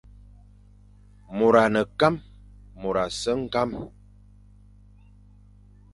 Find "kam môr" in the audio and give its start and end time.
1.99-2.97